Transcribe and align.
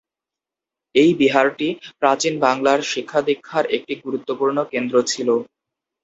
এই 0.95 1.11
বিহারটি 1.19 1.67
প্রাচীন 1.99 2.33
বাংলার 2.45 2.79
শিক্ষা-দীক্ষার 2.91 3.65
একটি 3.75 3.93
গুরুত্বপূর্ণ 4.05 4.57
কেন্দ্র 4.71 4.95
ছিল। 5.03 5.29